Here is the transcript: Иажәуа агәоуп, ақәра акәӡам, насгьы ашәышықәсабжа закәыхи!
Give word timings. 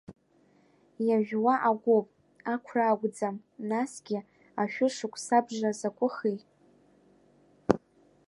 Иажәуа 1.07 1.53
агәоуп, 1.69 2.07
ақәра 2.53 2.83
акәӡам, 2.87 3.35
насгьы 3.69 4.19
ашәышықәсабжа 4.61 5.71
закәыхи! 5.79 6.37